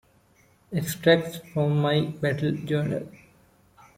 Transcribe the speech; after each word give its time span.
"Extracts 0.71 1.41
from 1.53 1.77
My 1.79 2.01
Battle 2.05 2.53
Journal" 2.53 3.07